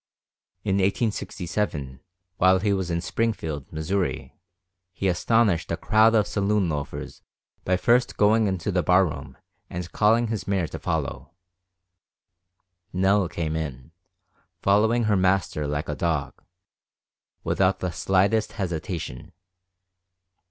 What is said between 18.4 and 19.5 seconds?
hesitation.